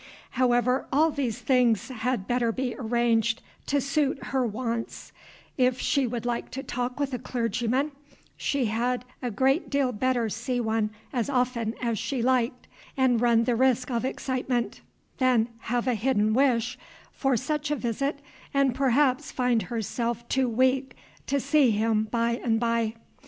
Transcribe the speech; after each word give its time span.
However, 0.31 0.87
all 0.91 1.11
these 1.11 1.37
things 1.37 1.89
had 1.89 2.25
better 2.25 2.51
be 2.51 2.73
arranged 2.75 3.43
to 3.67 3.79
suit 3.79 4.23
her 4.23 4.43
wants; 4.43 5.11
if 5.59 5.79
she 5.79 6.07
would 6.07 6.25
like 6.25 6.49
to 6.57 6.63
talk 6.63 6.99
with 6.99 7.13
a 7.13 7.19
clergyman, 7.19 7.91
she 8.35 8.65
had 8.65 9.05
a 9.21 9.29
great 9.29 9.69
deal 9.69 9.91
better 9.91 10.27
see 10.27 10.59
one 10.59 10.89
as 11.13 11.29
often 11.29 11.75
as 11.79 11.99
she 11.99 12.23
liked, 12.23 12.67
and 12.97 13.21
run 13.21 13.43
the 13.43 13.55
risk 13.55 13.91
of 13.91 14.01
the 14.01 14.09
excitement, 14.09 14.81
than 15.19 15.49
have 15.59 15.85
a 15.85 15.93
hidden 15.93 16.33
wish 16.33 16.79
for 17.13 17.37
such 17.37 17.69
a 17.69 17.75
visit 17.75 18.23
and 18.55 18.73
perhaps 18.73 19.31
find 19.31 19.61
herself 19.69 20.27
too 20.27 20.49
weak 20.49 20.95
to 21.27 21.39
see 21.39 21.69
him 21.69 22.05
by 22.05 22.41
and 22.43 22.59
by. 22.59 22.95